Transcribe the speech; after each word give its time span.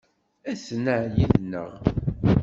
Aten-a 0.51 0.97
yid-neɣ. 1.17 1.71